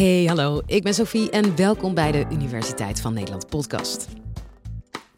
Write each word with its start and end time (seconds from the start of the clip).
Hey, 0.00 0.24
hallo, 0.24 0.60
ik 0.66 0.82
ben 0.82 0.94
Sophie 0.94 1.30
en 1.30 1.56
welkom 1.56 1.94
bij 1.94 2.12
de 2.12 2.26
Universiteit 2.30 3.00
van 3.00 3.14
Nederland 3.14 3.46
podcast. 3.46 4.06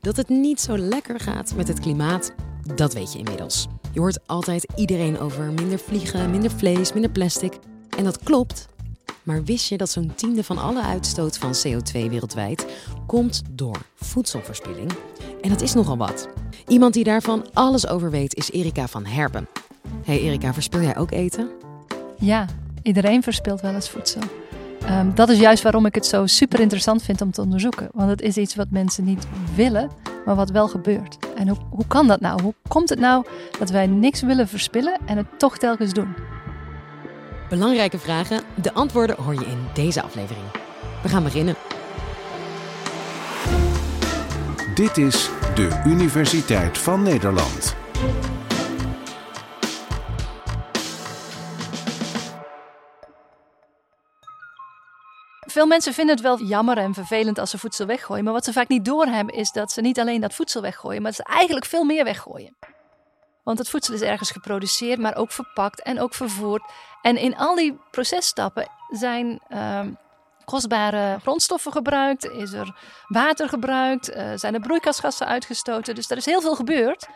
Dat 0.00 0.16
het 0.16 0.28
niet 0.28 0.60
zo 0.60 0.78
lekker 0.78 1.20
gaat 1.20 1.54
met 1.54 1.68
het 1.68 1.80
klimaat, 1.80 2.34
dat 2.74 2.92
weet 2.92 3.12
je 3.12 3.18
inmiddels. 3.18 3.66
Je 3.92 4.00
hoort 4.00 4.26
altijd 4.26 4.66
iedereen 4.76 5.18
over 5.18 5.52
minder 5.52 5.78
vliegen, 5.78 6.30
minder 6.30 6.50
vlees, 6.50 6.92
minder 6.92 7.10
plastic. 7.10 7.58
En 7.98 8.04
dat 8.04 8.22
klopt. 8.22 8.68
Maar 9.22 9.44
wist 9.44 9.68
je 9.68 9.76
dat 9.76 9.90
zo'n 9.90 10.12
tiende 10.14 10.44
van 10.44 10.58
alle 10.58 10.82
uitstoot 10.82 11.38
van 11.38 11.54
CO2 11.54 12.10
wereldwijd 12.10 12.66
komt 13.06 13.42
door 13.50 13.78
voedselverspilling? 13.94 14.90
En 15.40 15.48
dat 15.48 15.60
is 15.60 15.74
nogal 15.74 15.96
wat. 15.96 16.28
Iemand 16.66 16.94
die 16.94 17.04
daarvan 17.04 17.46
alles 17.52 17.86
over 17.86 18.10
weet 18.10 18.34
is 18.34 18.50
Erika 18.50 18.88
van 18.88 19.06
Herpen. 19.06 19.48
Hey 20.04 20.20
Erika, 20.20 20.54
verspil 20.54 20.80
jij 20.80 20.96
ook 20.96 21.10
eten? 21.10 21.50
Ja, 22.18 22.46
iedereen 22.82 23.22
verspilt 23.22 23.60
wel 23.60 23.74
eens 23.74 23.90
voedsel. 23.90 24.41
Ehm, 24.86 25.14
dat 25.14 25.28
is 25.28 25.38
juist 25.38 25.62
waarom 25.62 25.86
ik 25.86 25.94
het 25.94 26.06
zo 26.06 26.26
super 26.26 26.60
interessant 26.60 27.02
vind 27.02 27.20
om 27.20 27.30
te 27.30 27.40
onderzoeken. 27.40 27.88
Want 27.92 28.10
het 28.10 28.22
is 28.22 28.36
iets 28.36 28.54
wat 28.54 28.70
mensen 28.70 29.04
niet 29.04 29.26
willen, 29.54 29.90
maar 30.24 30.34
wat 30.34 30.50
wel 30.50 30.68
gebeurt. 30.68 31.16
En 31.36 31.48
hoe, 31.48 31.58
hoe 31.70 31.86
kan 31.86 32.06
dat 32.06 32.20
nou? 32.20 32.42
Hoe 32.42 32.54
komt 32.68 32.88
het 32.88 32.98
nou 32.98 33.26
dat 33.58 33.70
wij 33.70 33.86
niks 33.86 34.20
willen 34.22 34.48
verspillen 34.48 34.98
en 35.06 35.16
het 35.16 35.26
toch 35.38 35.58
telkens 35.58 35.92
doen? 35.92 36.14
Belangrijke 37.48 37.98
vragen. 37.98 38.40
De 38.62 38.72
antwoorden 38.72 39.16
hoor 39.16 39.34
je 39.34 39.46
in 39.46 39.66
deze 39.74 40.02
aflevering. 40.02 40.46
We 41.02 41.08
gaan 41.08 41.22
beginnen. 41.22 41.54
Dit 44.74 44.98
is 44.98 45.30
de 45.54 45.82
Universiteit 45.86 46.78
van 46.78 47.02
Nederland. 47.02 47.76
Veel 55.52 55.66
mensen 55.66 55.92
vinden 55.92 56.14
het 56.14 56.24
wel 56.24 56.40
jammer 56.40 56.78
en 56.78 56.94
vervelend 56.94 57.38
als 57.38 57.50
ze 57.50 57.58
voedsel 57.58 57.86
weggooien. 57.86 58.24
Maar 58.24 58.32
wat 58.32 58.44
ze 58.44 58.52
vaak 58.52 58.68
niet 58.68 58.84
doorhebben 58.84 59.34
is 59.34 59.50
dat 59.50 59.72
ze 59.72 59.80
niet 59.80 60.00
alleen 60.00 60.20
dat 60.20 60.34
voedsel 60.34 60.62
weggooien, 60.62 61.02
maar 61.02 61.12
dat 61.12 61.26
ze 61.26 61.32
eigenlijk 61.32 61.66
veel 61.66 61.84
meer 61.84 62.04
weggooien. 62.04 62.56
Want 63.42 63.58
het 63.58 63.68
voedsel 63.68 63.94
is 63.94 64.00
ergens 64.00 64.30
geproduceerd, 64.30 64.98
maar 64.98 65.16
ook 65.16 65.32
verpakt 65.32 65.82
en 65.82 66.00
ook 66.00 66.14
vervoerd. 66.14 66.62
En 67.02 67.16
in 67.16 67.36
al 67.36 67.54
die 67.54 67.78
processtappen 67.90 68.68
zijn 68.90 69.40
uh, 69.48 69.80
kostbare 70.44 71.18
grondstoffen 71.22 71.72
gebruikt, 71.72 72.24
is 72.24 72.52
er 72.52 72.76
water 73.08 73.48
gebruikt, 73.48 74.16
uh, 74.16 74.32
zijn 74.34 74.54
er 74.54 74.60
broeikasgassen 74.60 75.26
uitgestoten. 75.26 75.94
Dus 75.94 76.10
er 76.10 76.16
is 76.16 76.26
heel 76.26 76.40
veel 76.40 76.54
gebeurd. 76.54 77.08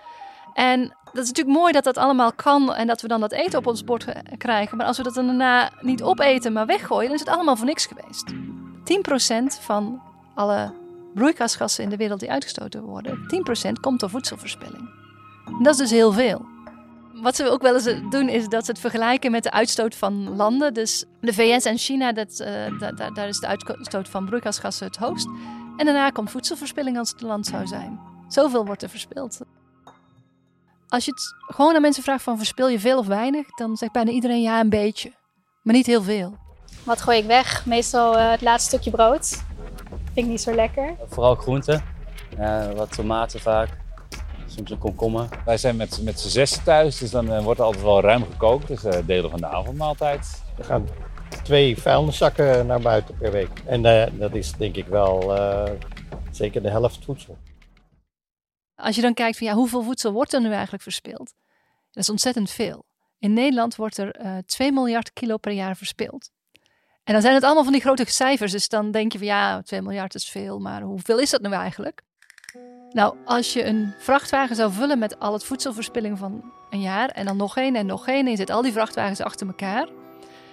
En 0.56 0.80
dat 1.04 1.22
is 1.24 1.28
natuurlijk 1.28 1.58
mooi 1.58 1.72
dat 1.72 1.84
dat 1.84 1.96
allemaal 1.96 2.32
kan 2.32 2.74
en 2.74 2.86
dat 2.86 3.02
we 3.02 3.08
dan 3.08 3.20
dat 3.20 3.32
eten 3.32 3.58
op 3.58 3.66
ons 3.66 3.84
bord 3.84 4.04
krijgen. 4.38 4.76
Maar 4.76 4.86
als 4.86 4.96
we 4.96 5.02
dat 5.02 5.14
daarna 5.14 5.70
niet 5.80 6.02
opeten, 6.02 6.52
maar 6.52 6.66
weggooien, 6.66 7.06
dan 7.06 7.14
is 7.14 7.20
het 7.20 7.34
allemaal 7.34 7.56
voor 7.56 7.66
niks 7.66 7.86
geweest. 7.86 8.32
10% 9.58 9.62
van 9.62 10.02
alle 10.34 10.72
broeikasgassen 11.14 11.84
in 11.84 11.90
de 11.90 11.96
wereld 11.96 12.20
die 12.20 12.30
uitgestoten 12.30 12.82
worden, 12.82 13.18
10% 13.68 13.72
komt 13.80 14.00
door 14.00 14.10
voedselverspilling. 14.10 14.90
Dat 15.62 15.72
is 15.72 15.78
dus 15.78 15.90
heel 15.90 16.12
veel. 16.12 16.46
Wat 17.12 17.36
ze 17.36 17.50
ook 17.50 17.62
wel 17.62 17.74
eens 17.74 18.10
doen, 18.10 18.28
is 18.28 18.48
dat 18.48 18.64
ze 18.64 18.70
het 18.70 18.80
vergelijken 18.80 19.30
met 19.30 19.42
de 19.42 19.50
uitstoot 19.50 19.94
van 19.94 20.36
landen. 20.36 20.74
Dus 20.74 21.04
de 21.20 21.32
VS 21.32 21.64
en 21.64 21.78
China, 21.78 22.12
dat, 22.12 22.36
da, 22.78 22.92
da, 22.92 23.10
daar 23.10 23.28
is 23.28 23.40
de 23.40 23.46
uitstoot 23.46 24.08
van 24.08 24.26
broeikasgassen 24.26 24.86
het 24.86 24.96
hoogst. 24.96 25.26
En 25.76 25.84
daarna 25.84 26.10
komt 26.10 26.30
voedselverspilling 26.30 26.98
als 26.98 27.10
het 27.10 27.20
land 27.20 27.46
zou 27.46 27.66
zijn. 27.66 28.00
Zoveel 28.28 28.66
wordt 28.66 28.82
er 28.82 28.88
verspild. 28.88 29.40
Als 30.88 31.04
je 31.04 31.10
het 31.10 31.34
gewoon 31.56 31.74
aan 31.74 31.80
mensen 31.80 32.02
vraagt 32.02 32.22
van 32.22 32.36
verspil 32.36 32.68
je 32.68 32.80
veel 32.80 32.98
of 32.98 33.06
weinig, 33.06 33.50
dan 33.50 33.76
zegt 33.76 33.92
bijna 33.92 34.10
iedereen 34.10 34.42
ja, 34.42 34.60
een 34.60 34.68
beetje. 34.68 35.12
Maar 35.62 35.74
niet 35.74 35.86
heel 35.86 36.02
veel. 36.02 36.36
Wat 36.84 37.00
gooi 37.00 37.18
ik 37.18 37.26
weg? 37.26 37.66
Meestal 37.66 38.16
uh, 38.16 38.30
het 38.30 38.40
laatste 38.40 38.68
stukje 38.68 38.90
brood. 38.90 39.28
Vind 39.88 40.26
ik 40.26 40.26
niet 40.26 40.40
zo 40.40 40.54
lekker. 40.54 40.94
Vooral 41.08 41.34
groenten. 41.34 41.84
Uh, 42.38 42.70
wat 42.72 42.92
tomaten 42.92 43.40
vaak. 43.40 43.68
Soms 44.46 44.70
een 44.70 44.78
komkommer. 44.78 45.28
Wij 45.44 45.56
zijn 45.56 45.76
met, 45.76 46.00
met 46.02 46.20
z'n 46.20 46.28
zes 46.28 46.62
thuis, 46.64 46.98
dus 46.98 47.10
dan 47.10 47.32
uh, 47.32 47.42
wordt 47.42 47.60
er 47.60 47.66
altijd 47.66 47.84
wel 47.84 48.00
ruim 48.00 48.24
gekookt. 48.30 48.68
Dus 48.68 49.04
delen 49.06 49.30
van 49.30 49.40
de 49.40 49.46
avondmaaltijd. 49.46 50.42
Er 50.58 50.64
gaan 50.64 50.88
twee 51.42 51.80
vuilniszakken 51.80 52.66
naar 52.66 52.80
buiten 52.80 53.16
per 53.18 53.32
week. 53.32 53.62
En 53.64 53.82
dat 54.18 54.34
is 54.34 54.52
denk 54.52 54.76
ik 54.76 54.86
wel 54.86 55.38
zeker 56.30 56.62
de 56.62 56.70
helft 56.70 57.04
voedsel. 57.04 57.38
Als 58.76 58.96
je 58.96 59.02
dan 59.02 59.14
kijkt 59.14 59.38
van 59.38 59.46
ja, 59.46 59.54
hoeveel 59.54 59.82
voedsel 59.82 60.12
wordt 60.12 60.32
er 60.32 60.40
nu 60.40 60.52
eigenlijk 60.52 60.82
verspild? 60.82 61.34
Dat 61.90 62.02
is 62.02 62.10
ontzettend 62.10 62.50
veel. 62.50 62.84
In 63.18 63.32
Nederland 63.32 63.76
wordt 63.76 63.98
er 63.98 64.24
uh, 64.24 64.36
2 64.46 64.72
miljard 64.72 65.12
kilo 65.12 65.36
per 65.36 65.52
jaar 65.52 65.76
verspild. 65.76 66.30
En 67.04 67.12
dan 67.12 67.22
zijn 67.22 67.34
het 67.34 67.44
allemaal 67.44 67.62
van 67.62 67.72
die 67.72 67.80
grote 67.80 68.04
cijfers. 68.06 68.52
Dus 68.52 68.68
dan 68.68 68.90
denk 68.90 69.12
je 69.12 69.18
van 69.18 69.26
ja, 69.26 69.62
2 69.62 69.82
miljard 69.82 70.14
is 70.14 70.28
veel, 70.28 70.58
maar 70.58 70.82
hoeveel 70.82 71.18
is 71.18 71.30
dat 71.30 71.40
nu 71.40 71.52
eigenlijk? 71.52 72.02
Nou, 72.90 73.16
als 73.24 73.52
je 73.52 73.64
een 73.64 73.94
vrachtwagen 73.98 74.56
zou 74.56 74.72
vullen 74.72 74.98
met 74.98 75.18
al 75.18 75.32
het 75.32 75.44
voedselverspilling 75.44 76.18
van 76.18 76.52
een 76.70 76.80
jaar 76.80 77.08
en 77.08 77.24
dan 77.24 77.36
nog 77.36 77.56
één 77.56 77.74
en 77.74 77.86
nog 77.86 78.08
één 78.08 78.24
en 78.24 78.30
je 78.30 78.36
zet 78.36 78.50
al 78.50 78.62
die 78.62 78.72
vrachtwagens 78.72 79.20
achter 79.20 79.46
elkaar, 79.46 79.88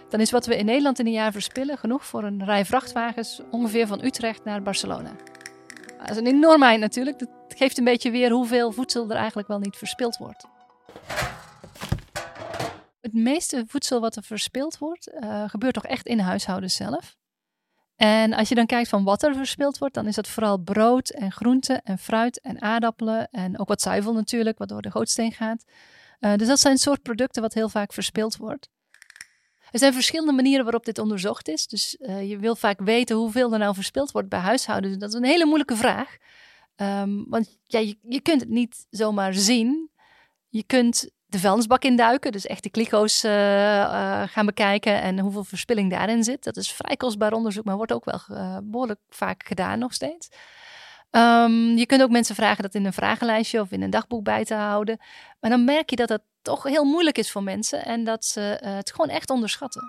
dan 0.10 0.20
is 0.20 0.32
wat 0.32 0.46
we 0.46 0.58
in 0.58 0.66
Nederland 0.66 1.00
in 1.00 1.06
een 1.06 1.12
jaar 1.12 1.32
verspillen 1.32 1.78
genoeg 1.78 2.06
voor 2.06 2.24
een 2.24 2.46
rij 2.46 2.66
vrachtwagens 2.66 3.42
ongeveer 3.52 3.88
van 3.88 4.04
Utrecht 4.04 4.44
naar 4.44 4.62
Barcelona. 4.62 5.12
Dat 6.06 6.12
is 6.12 6.18
een 6.18 6.36
enorm 6.36 6.60
natuurlijk. 6.60 7.20
Dat 7.20 7.30
geeft 7.48 7.78
een 7.78 7.84
beetje 7.84 8.12
weer 8.12 8.32
hoeveel 8.32 8.72
voedsel 8.72 9.10
er 9.10 9.16
eigenlijk 9.16 9.48
wel 9.48 9.60
niet 9.60 9.76
verspild 9.76 10.18
wordt. 10.18 10.46
Het 13.02 13.14
meeste 13.14 13.64
voedsel 13.68 14.00
wat 14.00 14.16
er 14.16 14.24
verspild 14.24 14.78
wordt, 14.78 15.14
uh, 15.14 15.50
gebeurt 15.50 15.74
toch 15.74 15.86
echt 15.86 16.08
in 16.08 16.18
de 16.18 16.24
huishouden 16.24 16.72
zelf. 16.72 17.16
En 17.96 18.34
als 18.34 18.50
je 18.50 18.56
dan 18.56 18.66
kijkt 18.66 18.90
van 18.90 19.04
wat 19.04 19.24
er 19.24 19.36
verspild 19.36 19.78
wordt, 19.78 19.94
dan 19.94 20.08
is 20.08 20.16
dat 20.16 20.28
vooral 20.28 20.58
brood 20.58 21.10
en 21.10 21.32
groenten 21.32 21.82
en 21.82 21.98
fruit 21.98 22.42
en 22.42 22.62
aardappelen 22.62 23.28
en 23.32 23.60
ook 23.60 23.68
wat 23.68 23.82
zuivel 23.82 24.14
natuurlijk, 24.14 24.58
wat 24.58 24.70
door 24.70 24.82
de 24.82 24.92
gootsteen 24.92 25.32
gaat. 25.32 25.64
Uh, 26.20 26.36
dus 26.36 26.48
dat 26.48 26.60
zijn 26.60 26.78
soort 26.78 27.02
producten 27.02 27.42
wat 27.42 27.54
heel 27.54 27.70
vaak 27.70 27.94
verspild 27.94 28.38
wordt. 28.38 28.70
Er 29.74 29.80
zijn 29.80 29.94
verschillende 29.94 30.32
manieren 30.32 30.64
waarop 30.64 30.86
dit 30.86 31.00
onderzocht 31.00 31.48
is. 31.48 31.68
Dus 31.68 31.98
uh, 32.00 32.30
je 32.30 32.38
wil 32.38 32.56
vaak 32.56 32.80
weten 32.80 33.16
hoeveel 33.16 33.54
er 33.54 33.60
nou 33.60 33.74
verspild 33.74 34.12
wordt 34.12 34.30
bij 34.30 34.40
huishoudens. 34.40 34.98
Dat 34.98 35.10
is 35.10 35.16
een 35.16 35.26
hele 35.26 35.46
moeilijke 35.46 35.76
vraag. 35.76 36.18
Um, 36.76 37.26
want 37.30 37.58
ja, 37.64 37.80
je, 38.02 38.22
kunt 38.22 38.42
het 38.42 38.50
niet 38.50 38.86
zomaar 38.90 39.34
zien. 39.34 39.90
Je 40.50 40.64
kunt 40.64 41.10
de 41.26 41.40
vuilnisbak 41.40 41.84
induiken, 41.84 42.32
dus 42.32 42.46
echt 42.46 42.64
de 42.64 42.70
kliko's 42.70 43.24
uh, 43.24 43.32
uh, 43.32 44.24
gaan 44.28 44.46
bekijken 44.46 45.02
en 45.02 45.20
hoeveel 45.20 45.44
verspilling 45.44 45.90
daarin 45.90 46.24
zit. 46.24 46.44
Dat 46.44 46.58
is 46.58 46.72
vrij 46.72 46.96
kostbaar 46.96 47.34
onderzoek, 47.34 47.66
maar 47.66 47.76
wordt 47.76 47.94
ook 47.94 48.06
wel 48.06 48.20
behoorlijk 48.64 49.00
vaak 49.10 49.48
gedaan 49.48 49.80
nog 49.80 49.94
steeds. 49.94 50.30
Um, 51.12 51.78
je 51.78 51.86
kunt 51.86 52.02
ook 52.02 52.10
mensen 52.10 52.36
vragen 52.36 52.64
dat 52.64 52.76
in 52.76 52.86
een 52.86 52.94
vragenlijstje 52.94 53.62
of 53.62 53.72
in 53.72 53.82
een 53.82 53.90
dagboek 53.90 54.24
bij 54.24 54.46
te 54.46 54.54
houden. 54.54 54.98
Maar 55.40 55.50
dan 55.50 55.64
merk 55.64 55.90
je 55.90 55.96
dat 55.96 56.08
dat 56.08 56.22
toch 56.44 56.64
heel 56.64 56.84
moeilijk 56.84 57.18
is 57.18 57.32
voor 57.32 57.44
mensen 57.44 57.86
en 57.86 58.04
dat 58.04 58.26
ze 58.26 58.58
het 58.62 58.92
gewoon 58.92 59.10
echt 59.10 59.30
onderschatten. 59.30 59.82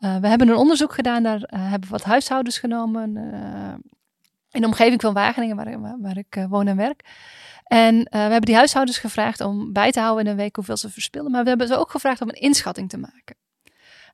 Uh, 0.00 0.16
we 0.16 0.28
hebben 0.28 0.48
een 0.48 0.56
onderzoek 0.56 0.94
gedaan, 0.94 1.22
daar 1.22 1.38
uh, 1.38 1.46
hebben 1.50 1.80
we 1.80 1.96
wat 1.96 2.04
huishoudens 2.04 2.58
genomen 2.58 3.16
in 4.50 4.60
de 4.60 4.66
omgeving 4.66 5.00
van 5.00 5.14
Wageningen, 5.14 5.56
waar, 5.56 6.00
waar 6.00 6.16
ik 6.16 6.46
woon 6.48 6.66
en 6.66 6.76
werk. 6.76 7.04
En 7.64 7.96
we 7.96 8.18
hebben 8.18 8.40
die 8.40 8.54
huishoudens 8.54 8.98
gevraagd 8.98 9.40
om 9.40 9.72
bij 9.72 9.90
te 9.90 10.00
houden 10.00 10.24
in 10.24 10.30
een 10.30 10.36
week 10.36 10.56
hoeveel 10.56 10.76
ze 10.76 10.90
verspillen. 10.90 11.30
Maar 11.30 11.42
we 11.42 11.48
hebben 11.48 11.66
ze 11.66 11.76
ook 11.76 11.90
gevraagd 11.90 12.20
om 12.20 12.28
een 12.28 12.34
inschatting 12.34 12.88
te 12.88 12.98
maken. 12.98 13.36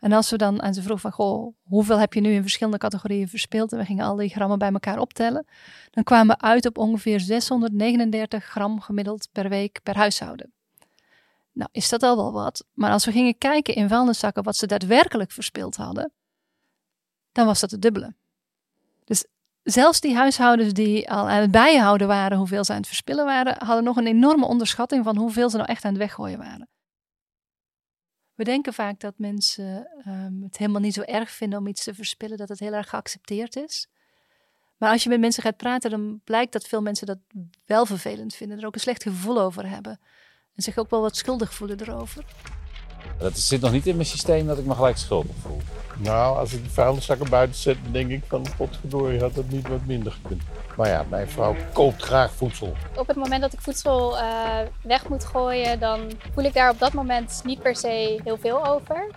En 0.00 0.12
als 0.12 0.30
we 0.30 0.36
dan 0.36 0.62
aan 0.62 0.74
ze 0.74 0.82
vroegen 0.82 1.10
van, 1.10 1.12
goh, 1.12 1.54
hoeveel 1.62 1.98
heb 1.98 2.12
je 2.12 2.20
nu 2.20 2.32
in 2.32 2.42
verschillende 2.42 2.78
categorieën 2.78 3.28
verspild? 3.28 3.72
En 3.72 3.78
we 3.78 3.84
gingen 3.84 4.04
al 4.04 4.16
die 4.16 4.28
grammen 4.28 4.58
bij 4.58 4.72
elkaar 4.72 4.98
optellen. 4.98 5.46
Dan 5.90 6.04
kwamen 6.04 6.36
we 6.36 6.42
uit 6.42 6.66
op 6.66 6.78
ongeveer 6.78 7.20
639 7.20 8.44
gram 8.44 8.80
gemiddeld 8.80 9.28
per 9.32 9.48
week 9.48 9.80
per 9.82 9.96
huishouden. 9.96 10.52
Nou, 11.52 11.68
is 11.72 11.88
dat 11.88 12.02
al 12.02 12.16
wel 12.16 12.32
wat. 12.32 12.64
Maar 12.72 12.90
als 12.90 13.04
we 13.04 13.12
gingen 13.12 13.38
kijken 13.38 13.74
in 13.74 13.88
vuilniszakken 13.88 14.42
wat 14.42 14.56
ze 14.56 14.66
daadwerkelijk 14.66 15.30
verspild 15.30 15.76
hadden, 15.76 16.12
dan 17.32 17.46
was 17.46 17.60
dat 17.60 17.70
het 17.70 17.82
dubbele. 17.82 18.14
Dus 19.04 19.24
zelfs 19.62 20.00
die 20.00 20.16
huishoudens 20.16 20.72
die 20.72 21.10
al 21.10 21.28
aan 21.28 21.40
het 21.40 21.50
bijhouden 21.50 22.06
waren 22.06 22.38
hoeveel 22.38 22.64
ze 22.64 22.72
aan 22.72 22.78
het 22.78 22.86
verspillen 22.86 23.24
waren, 23.24 23.56
hadden 23.64 23.84
nog 23.84 23.96
een 23.96 24.06
enorme 24.06 24.46
onderschatting 24.46 25.04
van 25.04 25.16
hoeveel 25.16 25.50
ze 25.50 25.56
nou 25.56 25.68
echt 25.68 25.84
aan 25.84 25.90
het 25.90 26.00
weggooien 26.00 26.38
waren. 26.38 26.68
We 28.34 28.44
denken 28.44 28.72
vaak 28.72 29.00
dat 29.00 29.14
mensen 29.18 29.88
um, 30.06 30.42
het 30.42 30.56
helemaal 30.56 30.80
niet 30.80 30.94
zo 30.94 31.00
erg 31.00 31.30
vinden 31.30 31.58
om 31.58 31.66
iets 31.66 31.84
te 31.84 31.94
verspillen, 31.94 32.36
dat 32.36 32.48
het 32.48 32.58
heel 32.58 32.72
erg 32.72 32.88
geaccepteerd 32.88 33.56
is. 33.56 33.88
Maar 34.76 34.90
als 34.90 35.02
je 35.02 35.08
met 35.08 35.20
mensen 35.20 35.42
gaat 35.42 35.56
praten, 35.56 35.90
dan 35.90 36.20
blijkt 36.24 36.52
dat 36.52 36.66
veel 36.66 36.82
mensen 36.82 37.06
dat 37.06 37.18
wel 37.66 37.86
vervelend 37.86 38.34
vinden, 38.34 38.58
er 38.58 38.66
ook 38.66 38.74
een 38.74 38.80
slecht 38.80 39.02
gevoel 39.02 39.40
over 39.40 39.68
hebben. 39.68 40.00
En 40.54 40.62
zich 40.62 40.78
ook 40.78 40.90
wel 40.90 41.00
wat 41.00 41.16
schuldig 41.16 41.54
voelen 41.54 41.80
erover. 41.80 42.24
Dat 43.18 43.38
zit 43.38 43.60
nog 43.60 43.72
niet 43.72 43.86
in 43.86 43.94
mijn 43.94 44.08
systeem 44.08 44.46
dat 44.46 44.58
ik 44.58 44.64
me 44.64 44.74
gelijk 44.74 44.96
schuldig 44.96 45.36
voel. 45.42 45.60
Nou, 45.98 46.38
als 46.38 46.52
ik 46.52 46.64
de 46.64 46.70
vuilniszakken 46.70 47.30
buiten 47.30 47.56
zet, 47.56 47.76
dan 47.82 47.92
denk 47.92 48.10
ik 48.10 48.22
van 48.26 48.46
potverdorie 48.56 49.20
had 49.20 49.34
dat 49.34 49.48
niet 49.48 49.68
wat 49.68 49.86
minder 49.86 50.12
gekund. 50.12 50.42
Maar 50.76 50.88
ja, 50.88 51.04
mijn 51.10 51.28
vrouw 51.28 51.56
koopt 51.72 52.02
graag 52.02 52.32
voedsel. 52.32 52.72
Op 52.96 53.06
het 53.06 53.16
moment 53.16 53.40
dat 53.40 53.52
ik 53.52 53.60
voedsel 53.60 54.18
eh, 54.18 54.58
weg 54.82 55.08
moet 55.08 55.24
gooien, 55.24 55.80
dan 55.80 56.10
voel 56.34 56.44
ik 56.44 56.54
daar 56.54 56.70
op 56.70 56.78
dat 56.78 56.92
moment 56.92 57.40
niet 57.44 57.62
per 57.62 57.76
se 57.76 58.20
heel 58.24 58.38
veel 58.38 58.66
over. 58.66 59.10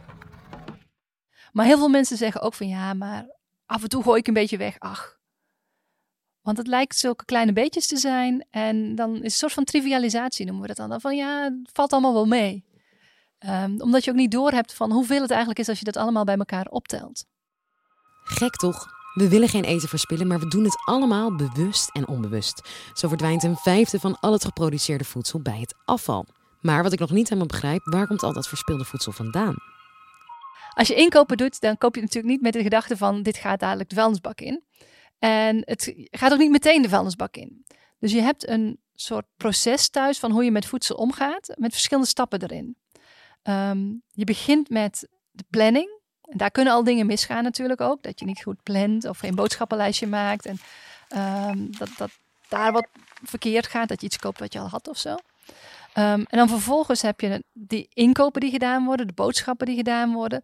Maar 1.52 1.66
heel 1.66 1.78
veel 1.78 1.90
mensen 1.90 2.18
zeggen 2.18 2.42
ook 2.42 2.54
van 2.54 2.68
ja, 2.68 2.94
maar 2.94 3.26
af 3.66 3.84
en 3.84 3.90
toe 3.90 4.04
gooi 4.04 4.20
ik 4.20 4.28
een 4.28 4.34
beetje 4.34 4.58
weg. 4.58 4.76
Ach. 4.80 5.18
Want 6.42 6.58
het 6.58 6.68
lijkt 6.68 6.96
zulke 6.96 7.26
kleine 7.26 7.54
beetjes 7.54 7.88
te 7.88 7.98
zijn. 7.98 8.46
En 8.50 8.96
dan 8.96 9.16
is 9.16 9.22
een 9.24 9.32
soort 9.32 9.54
van 9.54 9.64
trivialisatie 9.64 10.46
noemen 10.46 10.62
we 10.62 10.68
dat 10.68 10.78
dan. 10.78 10.90
dan 10.90 11.02
van 11.02 11.16
ja, 11.16 11.44
het 11.44 11.70
valt 11.74 11.92
allemaal 11.92 12.14
wel 12.14 12.26
mee. 12.26 12.66
Ehm, 13.40 13.82
omdat 13.82 14.04
je 14.04 14.12
ook 14.12 14.18
niet 14.18 14.32
doorhebt 14.32 14.74
van 14.74 14.92
hoeveel 14.92 15.22
het 15.22 15.30
eigenlijk 15.30 15.60
is 15.60 15.70
als 15.70 15.80
je 15.80 15.86
dat 15.86 15.98
allemaal 15.98 16.24
bij 16.24 16.38
elkaar 16.38 16.66
optelt. 16.66 17.26
Gek 18.24 18.56
toch? 18.56 18.88
We 19.14 19.30
willen 19.30 19.50
geen 19.50 19.64
eten 19.64 19.90
verspillen, 19.90 20.28
maar 20.28 20.40
we 20.40 20.48
doen 20.48 20.64
het 20.64 20.82
allemaal 20.86 21.36
bewust 21.36 21.90
en 21.90 22.08
onbewust. 22.08 22.62
Zo 22.94 23.08
verdwijnt 23.08 23.44
een 23.44 23.56
vijfde 23.56 24.00
van 24.00 24.20
al 24.20 24.32
het 24.32 24.46
geproduceerde 24.46 25.04
voedsel 25.04 25.42
bij 25.42 25.60
het 25.60 25.76
afval. 25.86 26.26
Maar 26.62 26.84
wat 26.84 26.94
ik 26.94 27.00
nog 27.00 27.12
niet 27.12 27.30
helemaal 27.30 27.48
begrijp, 27.48 27.82
waar 27.84 28.08
komt 28.08 28.24
al 28.24 28.34
dat 28.34 28.48
verspilde 28.48 28.86
voedsel 28.86 29.12
vandaan? 29.12 29.56
Als 30.74 30.88
je 30.88 30.96
inkopen 30.96 31.38
doet, 31.38 31.62
dan 31.62 31.78
koop 31.78 31.96
je 31.96 32.02
natuurlijk 32.02 32.34
niet 32.34 32.42
met 32.42 32.54
de 32.54 32.62
gedachte 32.62 32.98
van 32.98 33.24
dit 33.24 33.38
gaat 33.38 33.60
dadelijk 33.60 33.90
de 33.90 33.96
vuilnisbak 33.96 34.40
in. 34.40 34.64
En 35.20 35.62
het 35.66 35.94
gaat 35.96 36.32
ook 36.32 36.40
niet 36.40 36.52
meteen 36.52 36.82
de 36.82 36.90
vuilnisbak 36.90 37.36
in. 37.36 37.66
Dus 38.00 38.12
je 38.12 38.22
hebt 38.22 38.48
een 38.48 38.80
soort 38.94 39.26
proces 39.38 39.90
thuis 39.90 40.20
van 40.20 40.32
hoe 40.32 40.44
je 40.44 40.52
met 40.52 40.66
voedsel 40.66 40.96
omgaat, 40.96 41.54
met 41.56 41.72
verschillende 41.72 42.10
stappen 42.10 42.42
erin. 42.42 42.78
Ehm, 43.48 43.94
je 44.12 44.24
begint 44.24 44.70
met 44.70 45.08
de 45.32 45.44
planning. 45.50 46.00
En 46.22 46.38
daar 46.38 46.52
kunnen 46.52 46.74
al 46.74 46.84
dingen 46.84 47.06
misgaan 47.06 47.44
natuurlijk 47.44 47.82
ook. 47.82 48.04
Dat 48.04 48.20
je 48.20 48.26
niet 48.26 48.42
goed 48.42 48.64
plant 48.64 49.06
of 49.06 49.18
geen 49.18 49.36
boodschappenlijstje 49.36 50.08
maakt. 50.08 50.46
En 50.46 50.58
ehm, 51.08 51.72
dat, 51.78 51.90
dat 51.98 52.12
daar 52.48 52.72
wat 52.72 52.88
verkeerd 53.24 53.68
gaat. 53.68 53.88
Dat 53.88 54.02
je 54.02 54.08
iets 54.08 54.18
koopt 54.18 54.40
wat 54.40 54.54
je 54.54 54.60
al 54.60 54.68
had 54.68 54.88
of 54.88 54.98
zo. 54.98 55.16
Ehm, 55.94 56.24
en 56.28 56.38
dan 56.38 56.50
vervolgens 56.50 57.02
heb 57.02 57.20
je 57.20 57.44
die 57.54 57.90
inkopen 57.94 58.42
die 58.42 58.52
gedaan 58.52 58.86
worden, 58.86 59.08
de 59.08 59.14
boodschappen 59.14 59.66
die 59.66 59.76
gedaan 59.76 60.14
worden. 60.14 60.44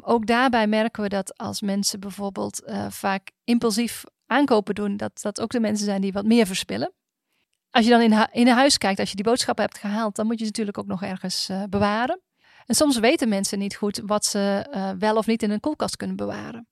ook 0.00 0.26
daarbij 0.26 0.66
merken 0.66 1.02
we 1.02 1.08
dat 1.08 1.38
als 1.38 1.60
mensen 1.60 2.00
bijvoorbeeld 2.00 2.62
uh, 2.66 2.86
vaak 2.90 3.30
impulsief 3.44 4.04
aankopen 4.26 4.74
doen, 4.74 4.96
dat 4.96 5.20
dat 5.22 5.40
ook 5.40 5.50
de 5.50 5.60
mensen 5.60 5.84
zijn 5.84 6.00
die 6.00 6.12
wat 6.12 6.24
meer 6.24 6.46
verspillen 6.46 6.92
als 7.70 7.84
je 7.84 7.90
dan 7.90 8.00
in, 8.00 8.26
een 8.32 8.48
huis 8.48 8.78
kijkt, 8.78 9.00
als 9.00 9.10
je 9.10 9.16
die 9.16 9.24
boodschappen 9.24 9.64
hebt 9.64 9.78
gehaald, 9.78 10.16
dan 10.16 10.26
moet 10.26 10.38
je 10.38 10.44
ze 10.44 10.50
natuurlijk 10.50 10.78
ook 10.78 10.86
nog 10.86 11.02
ergens 11.02 11.48
uh, 11.50 11.62
bewaren. 11.70 12.20
En 12.66 12.74
soms 12.74 12.98
weten 12.98 13.28
mensen 13.28 13.58
niet 13.58 13.76
goed 13.76 14.00
wat 14.04 14.24
ze 14.24 14.66
uh, 14.70 14.90
wel 14.98 15.16
of 15.16 15.26
niet 15.26 15.42
in 15.42 15.50
een 15.50 15.60
koelkast 15.60 15.96
kunnen 15.96 16.16
bewaren. 16.16 16.66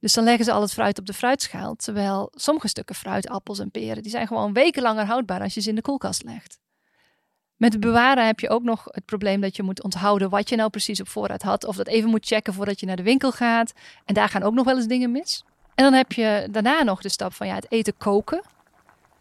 Dus 0.00 0.12
dan 0.12 0.24
leggen 0.24 0.44
ze 0.44 0.52
al 0.52 0.60
het 0.60 0.72
fruit 0.72 0.98
op 0.98 1.06
de 1.06 1.12
fruitschaal. 1.12 1.74
Terwijl 1.74 2.32
sommige 2.34 2.68
stukken 2.68 2.94
fruit, 2.94 3.28
appels 3.28 3.58
en 3.58 3.70
peren, 3.70 4.02
die 4.02 4.10
zijn 4.10 4.26
gewoon 4.26 4.52
weken 4.52 4.82
langer 4.82 5.04
houdbaar 5.04 5.40
als 5.40 5.54
je 5.54 5.60
ze 5.60 5.68
in 5.68 5.74
de 5.74 5.82
koelkast 5.82 6.22
legt. 6.22 6.58
Met 7.56 7.72
het 7.72 7.80
bewaren 7.80 8.26
heb 8.26 8.40
je 8.40 8.48
ook 8.48 8.62
nog 8.62 8.84
het 8.84 9.04
probleem 9.04 9.40
dat 9.40 9.56
je 9.56 9.62
moet 9.62 9.82
onthouden 9.82 10.30
wat 10.30 10.48
je 10.48 10.56
nou 10.56 10.70
precies 10.70 11.00
op 11.00 11.08
voorraad 11.08 11.42
had. 11.42 11.64
Of 11.64 11.76
dat 11.76 11.86
even 11.86 12.10
moet 12.10 12.26
checken 12.26 12.54
voordat 12.54 12.80
je 12.80 12.86
naar 12.86 12.96
de 12.96 13.02
winkel 13.02 13.32
gaat. 13.32 13.72
En 14.04 14.14
daar 14.14 14.28
gaan 14.28 14.42
ook 14.42 14.54
nog 14.54 14.64
wel 14.64 14.76
eens 14.76 14.86
dingen 14.86 15.12
mis. 15.12 15.44
En 15.74 15.84
dan 15.84 15.92
heb 15.92 16.12
je 16.12 16.48
daarna 16.50 16.82
nog 16.82 17.00
de 17.00 17.08
stap 17.08 17.32
van 17.32 17.46
ja, 17.46 17.54
het 17.54 17.70
eten 17.70 17.96
koken. 17.96 18.42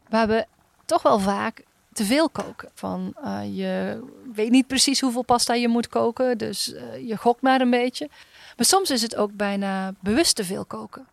Waar 0.09 0.27
we 0.27 0.45
toch 0.85 1.01
wel 1.01 1.19
vaak 1.19 1.63
te 1.93 2.05
veel 2.05 2.29
koken. 2.29 2.69
Van 2.73 3.13
uh, 3.23 3.57
je 3.57 4.03
weet 4.33 4.49
niet 4.49 4.67
precies 4.67 5.01
hoeveel 5.01 5.23
pasta 5.23 5.53
je 5.53 5.67
moet 5.67 5.87
koken, 5.87 6.37
dus 6.37 6.73
uh, 6.73 7.07
je 7.07 7.17
gokt 7.17 7.41
maar 7.41 7.61
een 7.61 7.69
beetje. 7.69 8.09
Maar 8.55 8.65
soms 8.65 8.89
is 8.89 9.01
het 9.01 9.15
ook 9.15 9.33
bijna 9.33 9.93
bewust 9.99 10.35
te 10.35 10.43
veel 10.43 10.65
koken. 10.65 11.07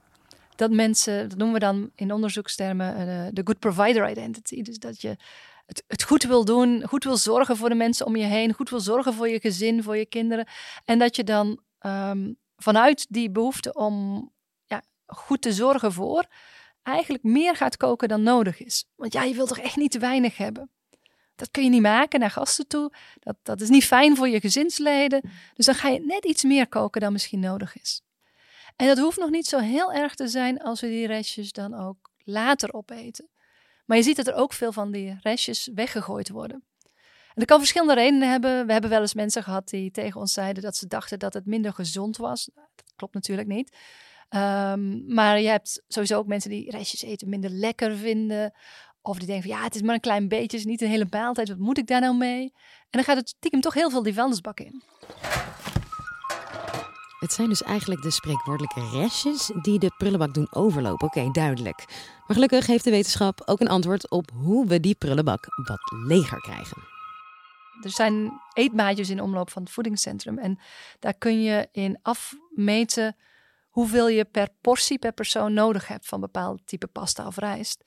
Dat 0.56 0.70
mensen, 0.70 1.28
dat 1.28 1.38
noemen 1.38 1.54
we 1.54 1.60
dan 1.60 1.90
in 1.94 2.12
onderzoekstermen 2.12 3.08
uh, 3.08 3.26
de 3.32 3.40
good 3.44 3.58
provider 3.58 4.10
identity. 4.10 4.62
Dus 4.62 4.78
dat 4.78 5.00
je 5.00 5.16
het, 5.86 6.02
goed 6.02 6.22
wil 6.22 6.44
doen, 6.44 6.82
goed 6.88 7.04
wil 7.04 7.16
zorgen 7.16 7.56
voor 7.56 7.68
de 7.68 7.74
mensen 7.74 8.06
om 8.06 8.16
je 8.16 8.24
heen, 8.24 8.52
goed 8.52 8.70
wil 8.70 8.80
zorgen 8.80 9.14
voor 9.14 9.28
je 9.28 9.40
gezin, 9.40 9.82
voor 9.82 9.96
je 9.96 10.06
kinderen. 10.06 10.46
En 10.84 10.98
dat 10.98 11.16
je 11.16 11.24
dan 11.24 11.60
um, 11.80 12.36
vanuit 12.56 13.06
die 13.08 13.30
behoefte 13.30 13.74
om 13.74 14.28
ja, 14.64 14.82
goed 15.06 15.42
te 15.42 15.52
zorgen 15.52 15.92
voor, 15.92 16.26
eigenlijk 16.82 17.24
meer 17.24 17.56
gaat 17.56 17.76
koken 17.76 18.08
dan 18.08 18.22
nodig 18.22 18.62
is. 18.64 18.84
Want 18.96 19.12
ja, 19.12 19.22
je 19.22 19.34
wilt 19.34 19.48
toch 19.48 19.58
echt 19.58 19.76
niet 19.76 19.90
te 19.90 19.98
weinig 19.98 20.36
hebben. 20.36 20.70
Dat 21.36 21.50
kun 21.50 21.64
je 21.64 21.70
niet 21.70 21.82
maken 21.82 22.20
naar 22.20 22.30
gasten 22.30 22.66
toe. 22.66 22.92
Dat, 23.18 23.36
dat 23.42 23.60
is 23.60 23.68
niet 23.68 23.84
fijn 23.84 24.16
voor 24.16 24.28
je 24.28 24.40
gezinsleden. 24.40 25.30
Dus 25.54 25.66
dan 25.66 25.74
ga 25.74 25.88
je 25.88 26.00
net 26.00 26.24
iets 26.24 26.42
meer 26.42 26.68
koken 26.68 27.00
dan 27.00 27.12
misschien 27.12 27.40
nodig 27.40 27.80
is. 27.80 28.02
En 28.76 28.86
dat 28.86 28.98
hoeft 28.98 29.18
nog 29.18 29.30
niet 29.30 29.46
zo 29.46 29.58
heel 29.58 29.92
erg 29.92 30.14
te 30.14 30.28
zijn 30.28 30.62
als 30.62 30.80
we 30.80 30.86
die 30.86 31.06
restjes 31.06 31.52
dan 31.52 31.74
ook 31.74 32.10
later 32.24 32.72
opeten. 32.72 33.28
Maar 33.84 33.96
je 33.96 34.02
ziet 34.02 34.16
dat 34.16 34.26
er 34.26 34.34
ook 34.34 34.52
veel 34.52 34.72
van 34.72 34.90
die 34.90 35.18
restjes 35.20 35.70
weggegooid 35.74 36.28
worden. 36.28 36.64
En 37.34 37.38
dat 37.38 37.44
kan 37.44 37.58
verschillende 37.58 37.94
redenen 37.94 38.30
hebben. 38.30 38.66
We 38.66 38.72
hebben 38.72 38.90
wel 38.90 39.00
eens 39.00 39.14
mensen 39.14 39.42
gehad 39.42 39.68
die 39.68 39.90
tegen 39.90 40.20
ons 40.20 40.32
zeiden 40.32 40.62
dat 40.62 40.76
ze 40.76 40.86
dachten 40.86 41.18
dat 41.18 41.34
het 41.34 41.46
minder 41.46 41.72
gezond 41.72 42.16
was. 42.16 42.50
Dat 42.54 42.92
klopt 42.96 43.14
natuurlijk 43.14 43.48
niet. 43.48 43.76
Um, 44.34 45.14
maar 45.14 45.40
je 45.40 45.48
hebt 45.48 45.82
sowieso 45.88 46.18
ook 46.18 46.26
mensen 46.26 46.50
die 46.50 46.70
restjes 46.70 47.02
eten 47.02 47.28
minder 47.28 47.50
lekker 47.50 47.96
vinden. 47.96 48.52
Of 49.02 49.18
die 49.18 49.26
denken 49.26 49.48
van 49.48 49.58
ja, 49.58 49.64
het 49.64 49.74
is 49.74 49.82
maar 49.82 49.94
een 49.94 50.00
klein 50.00 50.28
beetje, 50.28 50.42
het 50.42 50.52
is 50.52 50.64
niet 50.64 50.80
een 50.80 50.88
hele 50.88 51.06
maaltijd. 51.10 51.48
Wat 51.48 51.58
moet 51.58 51.78
ik 51.78 51.86
daar 51.86 52.00
nou 52.00 52.16
mee? 52.16 52.42
En 52.42 52.50
dan 52.90 53.04
gaat 53.04 53.16
het 53.16 53.28
stiekem 53.28 53.60
toch 53.60 53.74
heel 53.74 53.90
veel 53.90 54.02
die 54.02 54.14
vuilnisbak 54.14 54.60
in. 54.60 54.82
Het 57.18 57.32
zijn 57.32 57.48
dus 57.48 57.62
eigenlijk 57.62 58.02
de 58.02 58.10
spreekwoordelijke 58.10 58.88
restjes 58.92 59.50
die 59.62 59.78
de 59.78 59.94
prullenbak 59.98 60.34
doen 60.34 60.46
overlopen. 60.50 61.06
Oké, 61.06 61.30
duidelijk. 61.30 61.84
Maar 62.26 62.34
gelukkig 62.36 62.66
heeft 62.66 62.84
de 62.84 62.90
wetenschap 62.90 63.42
ook 63.44 63.60
een 63.60 63.68
antwoord 63.68 64.10
op 64.10 64.30
hoe 64.34 64.66
we 64.66 64.80
die 64.80 64.94
prullenbak 64.94 65.46
wat 65.66 65.92
leger 66.06 66.40
krijgen. 66.40 66.82
Er 67.82 67.90
zijn 67.90 68.40
eetmaatjes 68.52 69.10
in 69.10 69.20
omloop 69.20 69.50
van 69.50 69.62
het 69.62 69.72
voedingscentrum. 69.72 70.38
En 70.38 70.58
daar 70.98 71.14
kun 71.14 71.42
je 71.42 71.68
in 71.72 71.98
afmeten 72.02 73.16
hoeveel 73.72 74.08
je 74.08 74.24
per 74.24 74.48
portie 74.60 74.98
per 74.98 75.12
persoon 75.12 75.52
nodig 75.52 75.88
hebt 75.88 76.06
van 76.06 76.20
bepaald 76.20 76.66
type 76.66 76.86
pasta 76.86 77.26
of 77.26 77.36
rijst. 77.36 77.84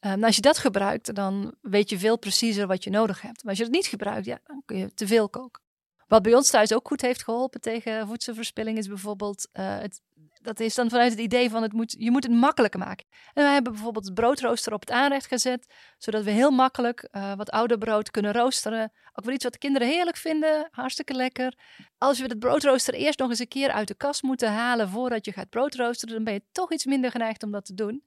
Um, 0.00 0.24
als 0.24 0.36
je 0.36 0.42
dat 0.42 0.58
gebruikt, 0.58 1.14
dan 1.14 1.54
weet 1.60 1.90
je 1.90 1.98
veel 1.98 2.18
preciezer 2.18 2.66
wat 2.66 2.84
je 2.84 2.90
nodig 2.90 3.20
hebt. 3.20 3.42
Maar 3.42 3.50
als 3.50 3.58
je 3.58 3.64
het 3.64 3.72
niet 3.72 3.86
gebruikt, 3.86 4.26
ja, 4.26 4.38
dan 4.44 4.62
kun 4.64 4.76
je 4.76 4.94
te 4.94 5.06
veel 5.06 5.28
koken. 5.28 5.62
Wat 6.06 6.22
bij 6.22 6.34
ons 6.34 6.50
thuis 6.50 6.72
ook 6.72 6.86
goed 6.86 7.00
heeft 7.00 7.24
geholpen 7.24 7.60
tegen 7.60 8.06
voedselverspilling 8.06 8.78
is 8.78 8.88
bijvoorbeeld 8.88 9.48
uh, 9.52 9.78
het 9.78 10.00
dat 10.46 10.60
is 10.60 10.74
dan 10.74 10.90
vanuit 10.90 11.10
het 11.10 11.20
idee 11.20 11.50
van 11.50 11.62
het 11.62 11.72
moet, 11.72 11.94
je 11.98 12.10
moet 12.10 12.22
het 12.22 12.32
makkelijker 12.32 12.80
maken. 12.80 13.06
En 13.34 13.42
wij 13.42 13.52
hebben 13.52 13.72
bijvoorbeeld 13.72 14.04
het 14.04 14.14
broodrooster 14.14 14.72
op 14.72 14.80
het 14.80 14.90
aanrecht 14.90 15.26
gezet, 15.26 15.74
zodat 15.98 16.24
we 16.24 16.30
heel 16.30 16.50
makkelijk 16.50 17.08
uh, 17.12 17.34
wat 17.34 17.50
ouder 17.50 17.78
brood 17.78 18.10
kunnen 18.10 18.32
roosteren. 18.32 18.92
Ook 19.12 19.24
weer 19.24 19.34
iets 19.34 19.44
wat 19.44 19.52
de 19.52 19.58
kinderen 19.58 19.88
heerlijk 19.88 20.16
vinden, 20.16 20.68
hartstikke 20.70 21.14
lekker. 21.14 21.54
Als 21.98 22.18
we 22.18 22.26
het 22.26 22.38
broodrooster 22.38 22.94
eerst 22.94 23.18
nog 23.18 23.30
eens 23.30 23.38
een 23.38 23.48
keer 23.48 23.70
uit 23.70 23.88
de 23.88 23.94
kast 23.94 24.22
moeten 24.22 24.52
halen 24.52 24.88
voordat 24.88 25.24
je 25.24 25.32
gaat 25.32 25.50
broodroosteren, 25.50 26.14
dan 26.14 26.24
ben 26.24 26.34
je 26.34 26.42
toch 26.52 26.72
iets 26.72 26.84
minder 26.84 27.10
geneigd 27.10 27.42
om 27.42 27.50
dat 27.50 27.64
te 27.64 27.74
doen. 27.74 28.04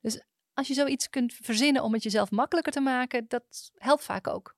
Dus 0.00 0.22
als 0.54 0.68
je 0.68 0.74
zoiets 0.74 1.10
kunt 1.10 1.34
verzinnen 1.40 1.82
om 1.82 1.92
het 1.92 2.02
jezelf 2.02 2.30
makkelijker 2.30 2.72
te 2.72 2.80
maken, 2.80 3.24
dat 3.28 3.70
helpt 3.74 4.04
vaak 4.04 4.28
ook. 4.28 4.54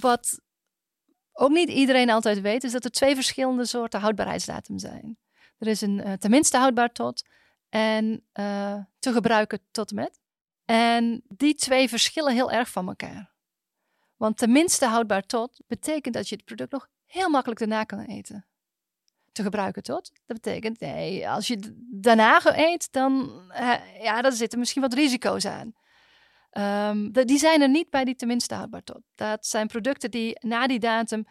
Wat 0.00 0.40
ook 1.38 1.50
niet 1.50 1.68
iedereen 1.68 2.10
altijd 2.10 2.40
weet, 2.40 2.64
is 2.64 2.72
dat 2.72 2.84
er 2.84 2.90
twee 2.90 3.14
verschillende 3.14 3.66
soorten 3.66 4.00
houdbaarheidsdatum 4.00 4.78
zijn. 4.78 5.18
Er 5.58 5.66
is 5.66 5.80
een 5.80 5.98
uh, 6.06 6.12
tenminste 6.12 6.56
houdbaar 6.56 6.92
tot 6.92 7.24
en 7.68 8.24
uh, 8.34 8.78
te 8.98 9.12
gebruiken 9.12 9.60
tot 9.70 9.92
met. 9.92 10.20
En 10.64 11.22
die 11.28 11.54
twee 11.54 11.88
verschillen 11.88 12.32
heel 12.32 12.50
erg 12.50 12.70
van 12.70 12.88
elkaar. 12.88 13.34
Want 14.16 14.38
tenminste 14.38 14.86
houdbaar 14.86 15.26
tot 15.26 15.60
betekent 15.66 16.14
dat 16.14 16.28
je 16.28 16.34
het 16.34 16.44
product 16.44 16.72
nog 16.72 16.88
heel 17.04 17.28
makkelijk 17.28 17.60
daarna 17.60 17.84
kan 17.84 18.00
eten. 18.00 18.46
Te 19.32 19.42
gebruiken 19.42 19.82
tot, 19.82 20.12
dat 20.26 20.40
betekent 20.40 20.80
nee, 20.80 21.28
als 21.28 21.46
je 21.46 21.76
daarna 21.90 22.40
eet, 22.44 22.92
dan 22.92 23.42
uh, 23.50 24.02
ja, 24.02 24.22
dan 24.22 24.32
zitten 24.32 24.58
misschien 24.58 24.82
wat 24.82 24.94
risico's 24.94 25.44
aan. 25.44 25.74
Um, 26.52 27.12
die 27.12 27.38
zijn 27.38 27.62
er 27.62 27.68
niet 27.68 27.90
bij 27.90 28.04
die 28.04 28.14
tenminste 28.14 28.54
houdbaar 28.54 28.82
tot. 28.82 29.00
Dat 29.14 29.46
zijn 29.46 29.66
producten 29.66 30.10
die 30.10 30.38
na 30.40 30.66
die 30.66 30.78
datum 30.78 31.24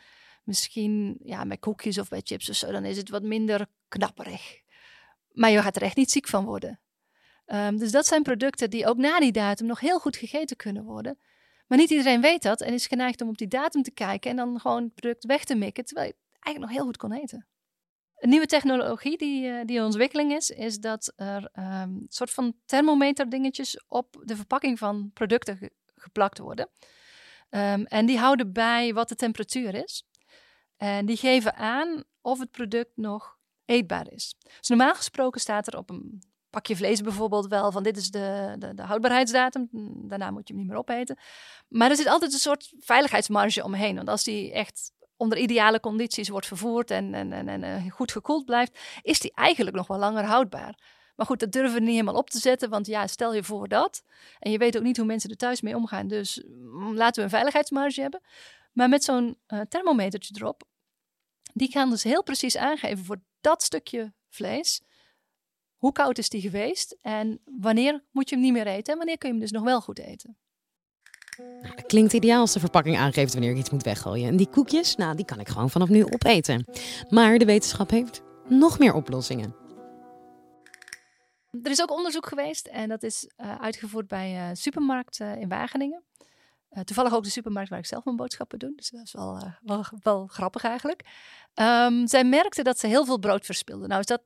misschien 0.44 1.18
ja, 1.24 1.44
met 1.44 1.60
koekjes 1.60 1.98
of 1.98 2.08
bij 2.08 2.22
chips 2.24 2.50
of 2.50 2.56
zo, 2.56 2.72
dan 2.72 2.86
is 2.86 2.98
het 2.98 3.10
wat 3.10 3.24
minder 3.24 3.68
knapperig. 3.88 4.60
Maar 5.32 5.50
je 5.50 5.62
gaat 5.62 5.76
er 5.76 5.82
echt 5.82 5.96
niet 5.96 6.12
ziek 6.12 6.28
van 6.28 6.46
worden. 6.46 6.80
Um, 7.46 7.78
dus 7.78 7.92
dat 7.92 8.06
zijn 8.06 8.24
producten 8.24 8.70
die 8.70 8.88
ook 8.88 8.98
na 8.98 9.20
die 9.20 9.32
datum 9.32 9.68
nog 9.68 9.80
heel 9.80 10.00
goed 10.00 10.18
gegeten 10.18 10.56
kunnen 10.56 10.84
worden. 10.84 11.20
Maar 11.68 11.78
niet 11.78 11.90
iedereen 11.90 12.22
weet 12.22 12.42
dat 12.42 12.62
en 12.62 12.74
is 12.74 12.88
geneigd 12.88 13.22
om 13.22 13.30
op 13.30 13.38
die 13.38 13.48
datum 13.48 13.84
te 13.84 13.92
kijken 13.92 14.30
en 14.30 14.36
dan 14.36 14.60
gewoon 14.60 14.84
het 14.84 14.94
product 14.94 15.26
weg 15.26 15.44
te 15.44 15.56
mikken, 15.56 15.86
terwijl 15.86 16.08
je 16.08 16.14
het 16.14 16.44
eigenlijk 16.44 16.60
nog 16.60 16.82
heel 16.82 16.86
goed 16.86 16.98
kon 16.98 17.12
eten. 17.12 17.48
Een 18.26 18.32
nieuwe 18.32 18.46
technologie 18.46 19.18
die, 19.18 19.48
uh, 19.48 19.62
die 19.66 19.78
in 19.78 19.84
ontwikkeling 19.84 20.34
is, 20.34 20.50
is 20.50 20.80
dat 20.80 21.14
er 21.16 21.50
um, 21.82 22.06
soort 22.08 22.32
van 22.32 22.54
thermometer 22.66 23.30
dingetjes 23.30 23.84
op 23.88 24.22
de 24.24 24.36
verpakking 24.36 24.78
van 24.78 25.12
producten 25.14 25.58
ge 25.58 25.72
geplakt 25.96 26.40
worden. 26.40 26.70
Ehm, 27.50 27.84
en 27.84 28.06
die 28.06 28.18
houden 28.18 28.54
bij 28.54 28.94
wat 28.94 29.10
de 29.10 29.16
temperatuur 29.16 29.76
is. 29.76 30.08
En 30.78 31.06
die 31.06 31.18
geven 31.18 31.56
aan 31.56 32.04
of 32.22 32.40
het 32.40 32.52
product 32.52 32.92
nog 32.96 33.38
eetbaar 33.66 34.12
is. 34.12 34.36
Dus 34.60 34.68
normaal 34.68 34.96
gesproken 34.96 35.42
staat 35.42 35.68
er 35.68 35.78
op 35.78 35.90
een 35.90 36.24
pakje 36.50 36.76
vlees 36.76 37.02
bijvoorbeeld 37.02 37.48
wel 37.48 37.72
van 37.72 37.84
dit 37.84 37.98
is 37.98 38.12
de, 38.12 38.56
de, 38.58 38.74
de 38.74 38.84
houdbaarheidsdatum. 38.84 39.70
Daarna 40.08 40.32
moet 40.32 40.48
je 40.48 40.54
hem 40.54 40.62
niet 40.62 40.72
meer 40.72 40.80
opeten. 40.80 41.18
Maar 41.68 41.90
er 41.90 41.96
zit 41.96 42.08
altijd 42.08 42.34
een 42.34 42.40
soort 42.40 42.74
veiligheidsmarge 42.80 43.64
omheen. 43.64 43.96
Want 43.96 44.10
als 44.10 44.24
die 44.24 44.54
echt 44.54 44.92
onder 45.18 45.38
ideale 45.38 45.80
condities 45.80 46.30
wordt 46.30 46.48
vervoerd 46.48 46.92
en, 46.92 47.14
en, 47.14 47.34
en, 47.34 47.48
en 47.48 47.64
eh, 47.64 47.92
goed 47.92 48.12
gekoeld 48.12 48.46
blijft, 48.46 48.80
is 49.02 49.20
die 49.20 49.32
eigenlijk 49.34 49.76
nog 49.76 49.88
wel 49.88 49.98
langer 49.98 50.24
houdbaar. 50.24 50.80
Maar 51.16 51.26
goed, 51.26 51.40
dat 51.40 51.52
durven 51.52 51.74
we 51.74 51.80
niet 51.80 51.90
helemaal 51.90 52.16
op 52.16 52.30
te 52.30 52.40
zetten, 52.40 52.70
want 52.70 52.88
ja, 52.88 53.08
stel 53.08 53.34
je 53.34 53.44
voor 53.44 53.68
dat. 53.68 54.04
En 54.40 54.52
je 54.52 54.58
weet 54.58 54.78
ook 54.78 54.84
niet 54.84 54.98
hoe 54.98 55.06
mensen 55.06 55.30
er 55.30 55.38
thuis 55.38 55.62
mee 55.62 55.76
omgaan, 55.76 56.08
dus 56.08 56.44
mm, 56.48 56.96
laten 56.96 57.16
we 57.16 57.22
een 57.22 57.30
veiligheidsmarge 57.30 58.02
hebben. 58.02 58.22
Maar 58.72 58.90
met 58.90 59.04
zo'n 59.04 59.38
uh, 59.48 59.62
thermometertje 59.62 60.34
erop, 60.38 60.64
die 61.54 61.72
gaan 61.72 61.90
dus 61.90 62.04
heel 62.04 62.24
precies 62.24 62.58
aangeven 62.58 63.06
voor 63.06 63.22
dat 63.42 63.64
stukje 63.64 64.14
vlees. 64.30 64.82
Hoe 65.76 65.92
koud 65.92 66.18
is 66.18 66.30
die 66.30 66.42
geweest 66.42 66.98
en 67.02 67.42
wanneer 67.60 68.04
moet 68.12 68.30
je 68.30 68.36
hem 68.36 68.44
niet 68.44 68.54
meer 68.54 68.68
eten 68.68 68.92
en 68.92 68.98
wanneer 68.98 69.18
kun 69.18 69.28
je 69.28 69.34
hem 69.34 69.44
dus 69.44 69.52
nog 69.52 69.64
wel 69.64 69.82
goed 69.82 70.00
eten. 70.00 70.38
Dat 71.76 71.86
klinkt 71.86 72.14
ideaal 72.14 72.40
als 72.40 72.54
de 72.54 72.60
verpakking 72.60 72.98
aangeeft 72.98 73.34
wanneer 73.34 73.52
ik 73.52 73.58
iets 73.58 73.70
moet 73.70 73.84
weggooien. 73.84 74.28
En 74.28 74.38
die 74.38 74.50
koekjes, 74.50 74.96
nou, 74.96 75.16
die 75.16 75.26
kan 75.26 75.40
ik 75.40 75.48
gewoon 75.48 75.70
vanaf 75.70 75.90
nu 75.90 76.06
opeten. 76.06 76.66
Maar 77.10 77.38
de 77.38 77.46
wetenschap 77.46 77.90
heeft 77.90 78.22
nog 78.48 78.80
meer 78.80 78.94
oplossingen. 78.94 79.56
Er 81.64 81.72
is 81.72 81.82
ook 81.82 81.92
onderzoek 81.92 82.26
geweest 82.26 82.68
en 82.68 82.90
dat 82.90 83.04
is 83.04 83.30
uh, 83.38 83.56
uitgevoerd 83.62 84.08
bij 84.08 84.34
uh, 84.34 84.50
supermarkt 84.54 85.20
uh, 85.20 85.36
in 85.36 85.50
Wageningen. 85.50 86.04
toevallig 86.84 87.14
ook 87.14 87.24
de 87.24 87.30
supermarkt 87.30 87.70
waar 87.70 87.80
ik 87.80 87.86
zelf 87.86 88.04
mijn 88.04 88.16
boodschappen 88.16 88.60
doe. 88.60 88.74
Dus 88.76 88.90
dat 88.90 89.02
is 89.04 89.14
wel, 89.14 89.88
wel, 90.02 90.28
grappig 90.28 90.64
eigenlijk. 90.64 91.02
Um, 91.54 92.08
zij 92.08 92.24
merkten 92.24 92.64
dat 92.64 92.80
ze 92.80 92.88
heel 92.88 93.06
veel 93.06 93.20
brood 93.20 93.46
verspilden. 93.46 93.88
Nou 93.88 94.00
is 94.00 94.06
dat 94.06 94.22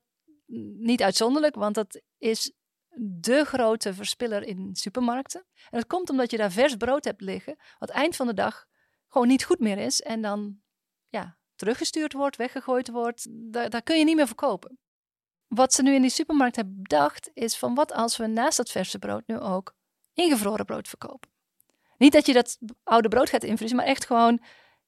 niet 0.80 1.02
uitzonderlijk, 1.02 1.56
want 1.56 1.76
dat 1.76 2.02
is 2.18 2.52
de 2.96 3.46
grote 3.46 3.94
verspiller 3.94 4.44
in 4.44 4.70
supermarkten. 4.76 5.46
En 5.56 5.80
dat 5.80 5.88
komt 5.88 6.10
omdat 6.10 6.32
je 6.32 6.38
daar 6.38 6.52
vers 6.52 6.76
brood 6.76 7.04
hebt 7.04 7.22
liggen, 7.22 7.56
wat 7.80 7.90
eind 7.90 8.16
van 8.16 8.28
de 8.28 8.34
dag 8.34 8.66
gewoon 9.08 9.28
niet 9.28 9.46
goed 9.46 9.60
meer 9.60 9.78
is 9.78 10.02
en 10.02 10.22
dan 10.22 10.60
ja, 11.08 11.38
teruggestuurd 11.56 12.14
wordt, 12.14 12.36
weggegooid 12.36 12.90
wordt. 12.90 13.28
Daar, 13.30 13.70
daar 13.70 13.84
kun 13.84 13.98
je 13.98 14.04
niet 14.04 14.16
meer 14.16 14.28
verkopen. 14.28 14.80
Wat 15.48 15.74
ze 15.74 15.82
nu 15.82 15.94
in 15.94 16.02
die 16.02 16.12
supermarkt 16.12 16.56
hebben 16.56 16.82
bedacht, 16.82 17.30
is 17.34 17.58
van 17.58 17.76
wat 17.76 17.94
als 17.94 18.18
we 18.18 18.28
naast 18.28 18.58
dat 18.58 18.70
verse 18.70 19.00
brood 19.00 19.24
nu 19.26 19.40
ook 19.40 19.76
ingevroren 20.14 20.66
brood 20.66 20.88
verkopen. 20.88 21.30
Niet 21.98 22.14
dat 22.14 22.26
je 22.26 22.34
dat 22.34 22.58
oude 22.84 23.08
brood 23.08 23.30
gaat 23.30 23.44
invriezen, 23.44 23.78
maar 23.78 23.86
echt 23.86 24.06
gewoon 24.06 24.42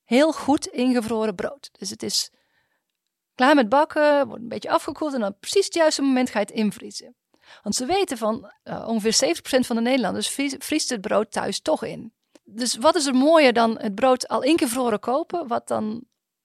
heel 0.04 0.34
goed 0.34 0.66
ingevroren 0.66 1.36
brood. 1.36 1.70
Dus 1.72 1.90
het 1.90 2.04
is 2.04 2.32
klaar 3.36 3.56
met 3.56 3.70
bakken, 3.70 4.28
wordt 4.28 4.42
een 4.42 4.50
beetje 4.50 4.70
afgekoeld 4.70 5.14
en 5.14 5.20
dan 5.20 5.40
precies 5.40 5.66
het 5.66 5.74
juiste 5.74 6.02
moment 6.02 6.30
ga 6.30 6.40
je 6.40 6.46
het 6.46 6.56
invriezen. 6.56 7.16
Want 7.64 7.76
ze 7.76 7.86
weten 7.86 8.18
van 8.18 8.52
uh, 8.64 8.88
ongeveer 8.88 9.36
70% 9.38 9.40
van 9.42 9.76
de 9.76 9.82
Nederlanders 9.82 10.30
vriest 10.60 10.90
het 10.90 11.02
brood 11.02 11.32
thuis 11.32 11.62
toch 11.62 11.84
in. 11.84 12.14
Dus 12.44 12.76
wat 12.76 12.96
is 12.96 13.06
er 13.06 13.16
mooier 13.16 13.54
dan 13.54 13.80
het 13.80 13.96
brood 13.96 14.28
al 14.28 14.44
ingevroren 14.44 15.00
kopen, 15.00 15.48
wat 15.48 15.68
dan 15.68 16.04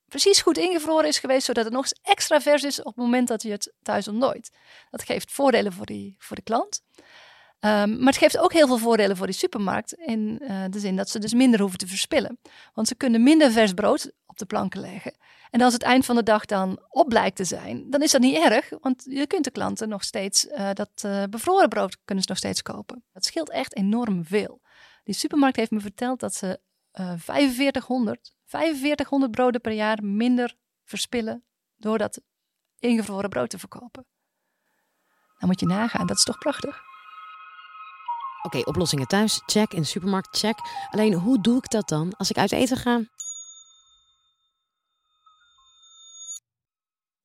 precies 0.08 0.42
goed 0.42 0.58
ingevroren 0.58 1.08
is 1.08 1.18
geweest, 1.18 1.46
zodat 1.46 1.64
het 1.64 1.72
nog 1.72 1.82
eens 1.82 1.98
extra 2.02 2.40
vers 2.40 2.62
is 2.62 2.78
op 2.78 2.86
het 2.86 2.96
moment 2.96 3.28
dat 3.28 3.42
je 3.42 3.50
het 3.50 3.72
thuis 3.82 4.08
ontdooit. 4.08 4.50
Dat 4.90 5.02
geeft 5.02 5.32
voordelen 5.32 5.72
voor, 5.72 5.86
die, 5.86 6.16
voor 6.18 6.36
de 6.36 6.42
klant. 6.42 6.82
Um, 7.60 7.98
maar 7.98 8.12
het 8.12 8.16
geeft 8.16 8.38
ook 8.38 8.52
heel 8.52 8.66
veel 8.66 8.78
voordelen 8.78 9.16
voor 9.16 9.26
die 9.26 9.34
supermarkt. 9.34 9.92
In 9.92 10.38
uh, 10.42 10.64
de 10.70 10.78
zin 10.78 10.96
dat 10.96 11.08
ze 11.08 11.18
dus 11.18 11.34
minder 11.34 11.60
hoeven 11.60 11.78
te 11.78 11.86
verspillen. 11.86 12.38
Want 12.74 12.88
ze 12.88 12.94
kunnen 12.94 13.22
minder 13.22 13.52
vers 13.52 13.72
brood 13.72 14.12
op 14.26 14.38
de 14.38 14.46
planken 14.46 14.80
leggen. 14.80 15.16
En 15.50 15.60
als 15.60 15.72
het 15.72 15.82
eind 15.82 16.04
van 16.04 16.16
de 16.16 16.22
dag 16.22 16.44
dan 16.44 16.78
op 16.88 17.08
blijkt 17.08 17.36
te 17.36 17.44
zijn, 17.44 17.90
dan 17.90 18.02
is 18.02 18.10
dat 18.10 18.20
niet 18.20 18.36
erg. 18.36 18.70
Want 18.80 19.04
je 19.08 19.26
kunt 19.26 19.44
de 19.44 19.50
klanten 19.50 19.88
nog 19.88 20.04
steeds 20.04 20.44
uh, 20.44 20.70
dat 20.72 21.02
uh, 21.06 21.22
bevroren 21.30 21.68
brood 21.68 21.98
kunnen 22.04 22.24
ze 22.24 22.30
nog 22.30 22.38
steeds 22.38 22.62
kopen. 22.62 23.04
Dat 23.12 23.24
scheelt 23.24 23.50
echt 23.50 23.76
enorm 23.76 24.24
veel. 24.24 24.60
Die 25.04 25.14
supermarkt 25.14 25.56
heeft 25.56 25.70
me 25.70 25.80
verteld 25.80 26.20
dat 26.20 26.34
ze 26.34 26.60
4500, 27.16 28.34
4500 28.44 29.30
broden 29.30 29.60
per 29.60 29.72
jaar 29.72 30.04
minder 30.04 30.56
verspillen 30.84 31.44
door 31.76 31.98
dat 31.98 32.20
ingevroren 32.78 33.28
brood 33.28 33.50
te 33.50 33.58
verkopen. 33.58 34.06
Dan 35.38 35.48
moet 35.48 35.60
je 35.60 35.66
nagaan, 35.66 36.06
dat 36.06 36.16
is 36.16 36.24
toch 36.24 36.38
prachtig? 36.38 36.82
Oké, 38.46 38.58
oplossingen 38.58 39.06
thuis, 39.06 39.42
check. 39.46 39.72
In 39.72 39.80
de 39.80 39.86
supermarkt, 39.86 40.38
check. 40.38 40.58
Alleen, 40.90 41.14
hoe 41.14 41.40
doe 41.40 41.56
ik 41.56 41.70
dat 41.70 41.88
dan 41.88 42.12
als 42.16 42.30
ik 42.30 42.36
uit 42.36 42.52
eten 42.52 42.76
ga? 42.76 43.00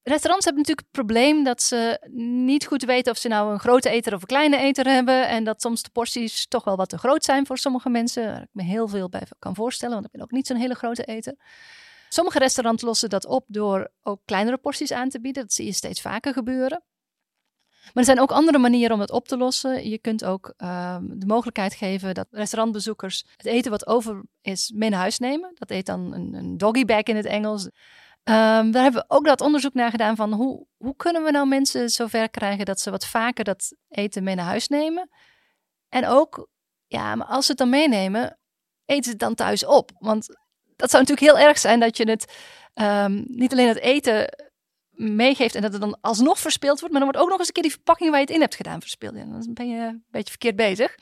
Restaurants 0.04 0.46
hebben 0.46 0.64
natuurlijk 0.64 0.88
het 0.88 1.06
probleem 1.06 1.44
dat 1.44 1.62
ze 1.62 2.08
niet 2.46 2.66
goed 2.66 2.84
weten 2.84 3.12
of 3.12 3.18
ze 3.18 3.28
nou 3.28 3.52
een 3.52 3.60
grote 3.60 3.90
eter 3.90 4.14
of 4.14 4.22
een 4.22 4.28
kleine 4.28 4.58
eter 4.58 4.86
hebben. 4.86 5.28
En 5.28 5.44
dat 5.44 5.62
soms 5.62 5.82
de 5.82 5.90
porties 5.90 6.48
toch 6.48 6.64
wel 6.64 6.76
wat 6.76 6.90
te 6.90 6.98
groot 6.98 7.24
zijn 7.24 7.46
voor 7.46 7.58
sommige 7.58 7.90
mensen. 7.90 8.26
Waar 8.26 8.42
ik 8.42 8.50
me 8.52 8.64
heel 8.64 8.88
veel 8.88 9.10
bij 9.10 9.28
kan 9.40 9.56
voorstellen, 9.56 9.94
want 9.94 10.06
ik 10.06 10.12
ben 10.12 10.22
ook 10.22 10.32
niet 10.32 10.48
zo'n 10.48 10.58
hele 10.58 10.76
grote 10.76 11.04
eter. 11.04 11.36
Sommige 12.10 12.40
restaurants 12.40 12.84
lossen 12.84 13.10
dat 13.10 13.26
op 13.26 13.46
door 13.48 13.92
ook 14.04 14.22
kleinere 14.26 14.58
porties 14.58 14.92
aan 14.92 15.10
te 15.10 15.22
bieden. 15.22 15.44
Dat 15.44 15.54
zie 15.54 15.66
je 15.66 15.74
steeds 15.74 16.02
vaker 16.02 16.34
gebeuren. 16.34 16.84
Maar 17.82 17.92
er 17.94 18.04
zijn 18.04 18.20
ook 18.20 18.32
andere 18.32 18.58
manieren 18.58 18.96
om 18.96 19.02
het 19.02 19.12
op 19.12 19.28
te 19.28 19.38
lossen. 19.38 19.90
Je 19.90 19.98
kunt 19.98 20.24
ook 20.26 20.54
uh, 20.58 20.98
de 21.02 21.26
mogelijkheid 21.26 21.74
geven 21.74 22.14
dat 22.14 22.28
restaurantbezoekers 22.32 23.26
het 23.38 23.46
eten 23.46 23.72
wat 23.72 23.88
over 23.88 24.24
is 24.42 24.72
mee 24.76 24.90
naar 24.90 25.00
huis 25.00 25.20
nemen. 25.20 25.52
Dat 25.54 25.70
heet 25.70 25.86
dan 25.86 26.14
een, 26.14 26.34
een 26.34 26.58
doggy 26.58 26.86
bag 26.86 27.04
in 27.04 27.16
het 27.16 27.26
Engels. 27.26 27.64
Um, 27.64 28.72
daar 28.72 28.84
hebben 28.84 29.02
we 29.02 29.16
ook 29.16 29.26
dat 29.26 29.42
onderzoek 29.42 29.74
naar 29.74 29.90
gedaan 29.90 30.16
van 30.16 30.34
hoe, 30.34 30.66
hoe 30.78 30.96
kunnen 30.96 31.24
we 31.24 31.32
nou 31.32 31.48
mensen 31.48 31.90
zover 31.90 32.30
krijgen 32.30 32.66
dat 32.66 32.80
ze 32.80 32.92
wat 32.92 33.06
vaker 33.06 33.44
dat 33.44 33.76
eten 33.90 34.24
mee 34.24 34.36
naar 34.36 34.46
huis 34.46 34.68
nemen. 34.68 35.10
En 35.90 36.08
ook, 36.08 36.48
ja, 36.88 37.16
maar 37.16 37.28
als 37.28 37.46
ze 37.46 37.52
het 37.52 37.60
dan 37.60 37.70
meenemen, 37.70 38.40
eten 38.86 39.04
ze 39.04 39.10
het 39.10 39.20
dan 39.20 39.36
thuis 39.36 39.66
op. 39.66 39.92
Want 40.00 40.26
dat 40.76 40.90
zou 40.90 41.04
natuurlijk 41.04 41.38
heel 41.38 41.48
erg 41.48 41.60
zijn 41.60 41.80
dat 41.80 41.98
je 41.98 42.10
het 42.10 42.34
um, 42.74 43.24
niet 43.28 43.52
alleen 43.52 43.68
het 43.68 43.80
eten 43.80 44.50
meegeeft 45.02 45.56
en 45.56 45.62
dat 45.62 45.72
het 45.72 45.82
dan 45.82 45.98
alsnog 46.02 46.40
verspild 46.40 46.80
wordt. 46.80 46.96
Maar 46.96 47.04
dan 47.04 47.12
wordt 47.12 47.26
ook 47.26 47.30
nog 47.30 47.40
eens 47.40 47.48
een 47.48 47.54
keer 47.54 47.64
die 47.64 47.72
verpakking 47.72 48.10
waar 48.10 48.20
je 48.20 48.26
het 48.26 48.36
in 48.36 48.42
hebt 48.42 48.56
gedaan 48.56 48.82
verspild. 48.82 49.16
En 49.16 49.32
dan 49.32 49.54
ben 49.54 49.70
je 49.70 49.80
een 49.80 50.04
beetje 50.12 50.30
verkeerd 50.30 50.56
bezig. 50.56 50.96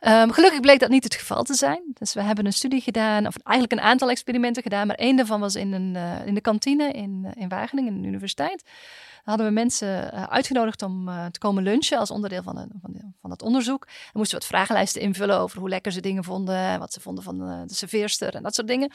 Um, 0.00 0.32
gelukkig 0.32 0.60
bleek 0.60 0.80
dat 0.80 0.90
niet 0.90 1.04
het 1.04 1.14
geval 1.14 1.42
te 1.42 1.54
zijn. 1.54 1.82
Dus 1.92 2.14
we 2.14 2.22
hebben 2.22 2.46
een 2.46 2.52
studie 2.52 2.80
gedaan, 2.80 3.26
of 3.26 3.36
eigenlijk 3.36 3.80
een 3.80 3.88
aantal 3.88 4.10
experimenten 4.10 4.62
gedaan. 4.62 4.86
Maar 4.86 4.96
één 4.96 5.16
daarvan 5.16 5.40
was 5.40 5.54
in, 5.54 5.72
een, 5.72 5.94
uh, 5.94 6.26
in 6.26 6.34
de 6.34 6.40
kantine 6.40 6.90
in, 6.90 7.22
uh, 7.24 7.30
in 7.34 7.48
Wageningen, 7.48 7.94
in 7.94 8.02
de 8.02 8.08
universiteit. 8.08 8.62
Daar 8.64 9.36
hadden 9.36 9.46
we 9.46 9.52
mensen 9.52 10.14
uh, 10.14 10.22
uitgenodigd 10.22 10.82
om 10.82 11.10
te 11.30 11.38
komen 11.38 11.62
lunchen 11.62 11.98
als 11.98 12.10
onderdeel 12.10 12.42
van, 12.42 12.54
de, 12.54 12.66
van, 12.80 13.14
van 13.20 13.30
het 13.30 13.42
onderzoek. 13.42 13.84
Dan 13.86 13.94
moesten 14.12 14.38
we 14.38 14.44
wat 14.44 14.54
vragenlijsten 14.54 15.00
invullen 15.00 15.38
over 15.38 15.58
hoe 15.58 15.68
lekker 15.68 15.92
ze 15.92 16.00
dingen 16.00 16.24
vonden. 16.24 16.78
Wat 16.78 16.92
ze 16.92 17.00
vonden 17.00 17.24
van 17.24 17.38
de, 17.38 17.74
serveerster 17.74 18.34
en 18.34 18.42
dat 18.42 18.54
soort 18.54 18.68
dingen. 18.68 18.92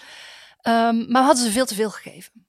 Um, 0.67 1.11
maar 1.11 1.23
hadden 1.23 1.43
ze 1.43 1.51
veel 1.51 1.65
te 1.65 1.75
veel 1.75 1.89
gegeven. 1.89 2.45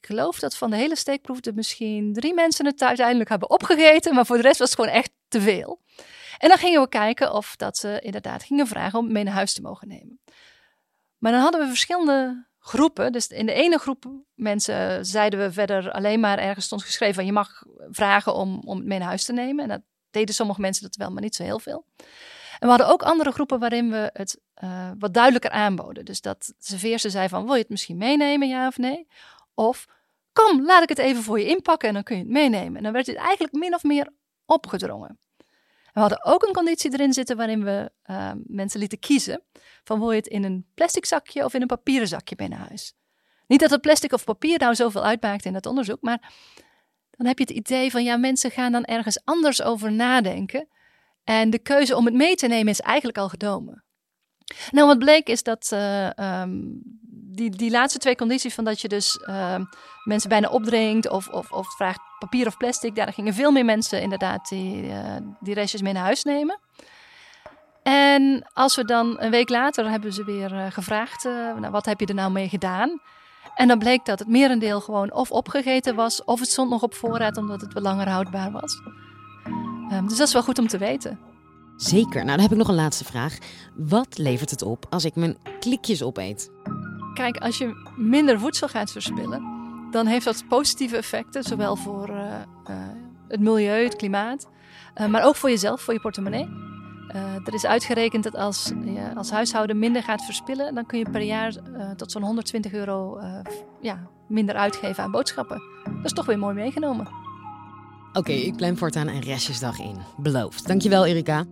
Ik 0.00 0.06
geloof 0.06 0.38
dat 0.38 0.56
van 0.56 0.70
de 0.70 0.76
hele 0.76 0.96
steekproef 0.96 1.44
er 1.44 1.54
misschien 1.54 2.12
drie 2.12 2.34
mensen 2.34 2.66
het 2.66 2.82
uiteindelijk 2.82 3.28
hebben 3.28 3.50
opgegeten. 3.50 4.14
Maar 4.14 4.26
voor 4.26 4.36
de 4.36 4.42
rest 4.42 4.58
was 4.58 4.70
het 4.70 4.78
gewoon 4.78 4.94
echt 4.94 5.10
te 5.28 5.40
veel. 5.40 5.80
En 6.38 6.48
dan 6.48 6.58
gingen 6.58 6.80
we 6.80 6.88
kijken 6.88 7.32
of 7.32 7.56
dat 7.56 7.76
ze 7.76 8.00
inderdaad 8.00 8.42
gingen 8.42 8.66
vragen 8.66 8.98
om 8.98 9.12
mee 9.12 9.24
naar 9.24 9.34
huis 9.34 9.52
te 9.52 9.62
mogen 9.62 9.88
nemen. 9.88 10.20
Maar 11.18 11.32
dan 11.32 11.40
hadden 11.40 11.60
we 11.60 11.66
verschillende 11.66 12.46
groepen. 12.58 13.12
Dus 13.12 13.26
in 13.26 13.46
de 13.46 13.52
ene 13.52 13.78
groep 13.78 14.04
mensen 14.34 15.06
zeiden 15.06 15.40
we 15.40 15.52
verder 15.52 15.90
alleen 15.90 16.20
maar 16.20 16.38
ergens 16.38 16.64
stond 16.66 16.82
geschreven 16.82 17.14
van 17.14 17.26
je 17.26 17.32
mag 17.32 17.62
vragen 17.90 18.34
om, 18.34 18.62
om 18.64 18.76
het 18.76 18.86
mee 18.86 18.98
naar 18.98 19.08
huis 19.08 19.24
te 19.24 19.32
nemen. 19.32 19.62
En 19.62 19.68
dat 19.68 19.82
deden 20.10 20.34
sommige 20.34 20.60
mensen 20.60 20.82
dat 20.82 20.96
wel, 20.96 21.10
maar 21.10 21.22
niet 21.22 21.34
zo 21.34 21.42
heel 21.42 21.58
veel. 21.58 21.84
En 22.58 22.68
we 22.68 22.68
hadden 22.68 22.88
ook 22.88 23.02
andere 23.02 23.32
groepen 23.32 23.58
waarin 23.58 23.90
we 23.90 24.10
het 24.12 24.40
uh, 24.64 24.90
wat 24.98 25.14
duidelijker 25.14 25.50
aanboden. 25.50 26.04
Dus 26.04 26.20
dat 26.20 26.44
de 26.46 26.54
serveerster 26.58 27.10
zei 27.10 27.28
van 27.28 27.44
wil 27.44 27.54
je 27.54 27.60
het 27.60 27.70
misschien 27.70 27.96
meenemen, 27.96 28.48
ja 28.48 28.66
of 28.66 28.78
nee? 28.78 29.06
Of 29.54 29.86
kom, 30.32 30.64
laat 30.64 30.82
ik 30.82 30.88
het 30.88 30.98
even 30.98 31.22
voor 31.22 31.38
je 31.38 31.46
inpakken 31.46 31.88
en 31.88 31.94
dan 31.94 32.02
kun 32.02 32.16
je 32.16 32.22
het 32.22 32.32
meenemen. 32.32 32.76
En 32.76 32.82
dan 32.82 32.92
werd 32.92 33.06
het 33.06 33.16
eigenlijk 33.16 33.52
min 33.52 33.74
of 33.74 33.82
meer 33.82 34.08
opgedrongen. 34.46 35.18
we 35.92 36.00
hadden 36.00 36.24
ook 36.24 36.42
een 36.42 36.52
conditie 36.52 36.92
erin 36.92 37.12
zitten 37.12 37.36
waarin 37.36 37.64
we 37.64 37.90
uh, 38.10 38.32
mensen 38.44 38.80
lieten 38.80 38.98
kiezen. 38.98 39.42
Van 39.84 39.98
wil 39.98 40.10
je 40.10 40.16
het 40.16 40.26
in 40.26 40.44
een 40.44 40.66
plastic 40.74 41.04
zakje 41.04 41.44
of 41.44 41.54
in 41.54 41.60
een 41.60 41.66
papieren 41.66 42.08
zakje 42.08 42.34
mee 42.38 42.54
huis. 42.54 42.94
Niet 43.46 43.60
dat 43.60 43.70
het 43.70 43.80
plastic 43.80 44.12
of 44.12 44.24
papier 44.24 44.58
nou 44.58 44.74
zoveel 44.74 45.04
uitmaakt 45.04 45.44
in 45.44 45.54
het 45.54 45.66
onderzoek, 45.66 46.00
maar 46.00 46.32
dan 47.10 47.26
heb 47.26 47.38
je 47.38 47.44
het 47.44 47.52
idee 47.52 47.90
van 47.90 48.04
ja, 48.04 48.16
mensen 48.16 48.50
gaan 48.50 48.72
dan 48.72 48.84
ergens 48.84 49.24
anders 49.24 49.62
over 49.62 49.92
nadenken. 49.92 50.68
En 51.24 51.50
de 51.50 51.58
keuze 51.58 51.96
om 51.96 52.04
het 52.04 52.14
mee 52.14 52.34
te 52.34 52.46
nemen 52.46 52.72
is 52.72 52.80
eigenlijk 52.80 53.18
al 53.18 53.28
genomen. 53.28 53.84
Nou, 54.70 54.86
wat 54.86 54.98
bleek 54.98 55.28
is 55.28 55.42
dat 55.42 55.70
uh, 55.72 56.10
um, 56.40 56.82
die, 57.40 57.50
die 57.50 57.70
laatste 57.70 57.98
twee 57.98 58.16
condities 58.16 58.54
van 58.54 58.64
dat 58.64 58.80
je 58.80 58.88
dus 58.88 59.18
uh, 59.28 59.54
mensen 60.04 60.28
bijna 60.28 60.48
opdringt 60.48 61.08
of, 61.08 61.28
of, 61.28 61.52
of 61.52 61.74
vraagt 61.76 62.00
papier 62.18 62.46
of 62.46 62.56
plastic, 62.56 62.94
daar 62.94 63.12
gingen 63.12 63.34
veel 63.34 63.50
meer 63.50 63.64
mensen 63.64 64.02
inderdaad 64.02 64.48
die, 64.48 64.84
uh, 64.84 65.16
die 65.40 65.54
restjes 65.54 65.82
mee 65.82 65.92
naar 65.92 66.02
huis 66.02 66.24
nemen. 66.24 66.58
En 67.82 68.46
als 68.52 68.76
we 68.76 68.84
dan 68.84 69.16
een 69.20 69.30
week 69.30 69.48
later 69.48 69.90
hebben 69.90 70.12
ze 70.12 70.24
weer 70.24 70.52
uh, 70.52 70.66
gevraagd: 70.68 71.24
uh, 71.24 71.32
nou, 71.32 71.70
wat 71.70 71.86
heb 71.86 72.00
je 72.00 72.06
er 72.06 72.14
nou 72.14 72.32
mee 72.32 72.48
gedaan? 72.48 73.00
En 73.54 73.68
dan 73.68 73.78
bleek 73.78 74.04
dat 74.04 74.18
het 74.18 74.28
merendeel 74.28 74.80
gewoon 74.80 75.12
of 75.12 75.30
opgegeten 75.30 75.94
was, 75.94 76.24
of 76.24 76.40
het 76.40 76.48
stond 76.48 76.70
nog 76.70 76.82
op 76.82 76.94
voorraad 76.94 77.36
omdat 77.36 77.60
het 77.60 77.72
wat 77.72 77.82
langer 77.82 78.08
houdbaar 78.08 78.50
was. 78.50 78.80
Um, 79.92 80.08
dus 80.08 80.16
dat 80.16 80.26
is 80.26 80.32
wel 80.32 80.42
goed 80.42 80.58
om 80.58 80.68
te 80.68 80.78
weten. 80.78 81.18
Zeker. 81.76 82.24
Nou, 82.24 82.26
dan 82.26 82.40
heb 82.40 82.50
ik 82.50 82.58
nog 82.58 82.68
een 82.68 82.74
laatste 82.74 83.04
vraag. 83.04 83.38
Wat 83.74 84.18
levert 84.18 84.50
het 84.50 84.62
op 84.62 84.86
als 84.90 85.04
ik 85.04 85.14
mijn 85.14 85.38
klikjes 85.60 86.02
opeet? 86.02 86.50
Kijk, 87.14 87.36
als 87.36 87.58
je 87.58 87.92
minder 87.96 88.38
voedsel 88.38 88.68
gaat 88.68 88.92
verspillen, 88.92 89.42
dan 89.90 90.06
heeft 90.06 90.24
dat 90.24 90.44
positieve 90.48 90.96
effecten, 90.96 91.42
zowel 91.42 91.76
voor 91.76 92.10
uh, 92.10 92.16
uh, 92.16 92.76
het 93.28 93.40
milieu, 93.40 93.84
het 93.84 93.96
klimaat, 93.96 94.48
uh, 95.00 95.06
maar 95.06 95.24
ook 95.24 95.36
voor 95.36 95.50
jezelf, 95.50 95.80
voor 95.80 95.94
je 95.94 96.00
portemonnee. 96.00 96.48
er 97.44 97.54
is 97.54 97.66
uitgerekend 97.66 98.24
dat 98.24 98.34
als 98.34 98.72
je 98.84 99.14
als 99.14 99.30
huishouden 99.30 99.78
minder 99.78 100.02
gaat 100.02 100.24
verspillen, 100.24 100.74
dan 100.74 100.86
kun 100.86 100.98
je 100.98 101.10
per 101.10 101.20
jaar 101.20 101.54
tot 101.96 102.12
zo'n 102.12 102.22
120 102.22 102.72
euro 102.72 103.20
ja, 103.80 104.08
minder 104.28 104.54
uitgeven 104.54 105.02
aan 105.02 105.10
boodschappen. 105.10 105.62
Dat 105.84 106.04
is 106.04 106.12
toch 106.12 106.26
weer 106.26 106.38
mooi 106.38 106.54
meegenomen. 106.54 107.08
Oké, 108.12 108.32
ik 108.32 108.56
plan 108.56 108.76
voortaan 108.76 109.08
een 109.08 109.20
restjesdag 109.20 109.78
in. 109.78 109.96
Beloofd. 110.16 110.66
Dankjewel, 110.66 111.06
Erika. 111.06 111.44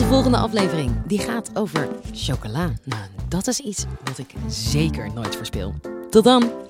De 0.00 0.06
volgende 0.06 0.36
aflevering. 0.36 0.90
Die 1.06 1.18
gaat 1.18 1.50
over 1.54 1.88
chocola. 2.12 2.72
Nou, 2.84 3.02
dat 3.28 3.46
is 3.46 3.60
iets 3.60 3.84
wat 4.04 4.18
ik 4.18 4.34
zeker 4.48 5.12
nooit 5.14 5.36
verspil. 5.36 5.74
Tot 6.10 6.24
dan! 6.24 6.69